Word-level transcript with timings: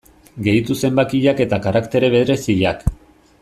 Gehitu 0.45 0.77
zenbakiak 0.87 1.43
eta 1.45 1.59
karaktere 1.67 2.11
bereziak. 2.17 2.83